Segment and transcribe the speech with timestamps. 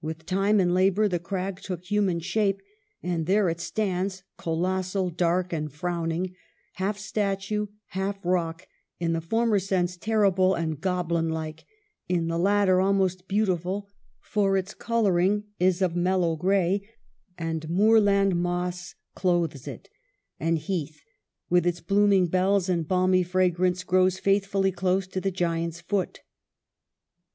[0.00, 2.62] With time and labor the crag took human shape;
[3.02, 6.34] and there it stands colossal, dark and frowning,
[6.76, 8.66] half statue, half rock;
[8.98, 11.66] in the former sense, terrible and goblin like;
[12.08, 16.80] in the latter, almost beautiful, for its coloring is of mellow gray,
[17.36, 19.90] and moorland moss clothes it;
[20.40, 21.02] and heath,
[21.50, 26.20] with its blooming bells and balmy fragrance, grows faithfully close to the giant's foot."